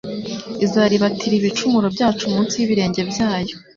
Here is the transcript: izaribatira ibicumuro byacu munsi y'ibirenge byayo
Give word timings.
izaribatira 0.65 1.33
ibicumuro 1.37 1.87
byacu 1.95 2.23
munsi 2.33 2.53
y'ibirenge 2.57 3.01
byayo 3.11 3.55